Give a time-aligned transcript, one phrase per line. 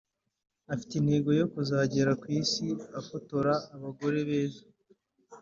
[0.73, 2.67] afite intego yo kuzagera ku isi
[2.99, 4.63] afotora abagore beza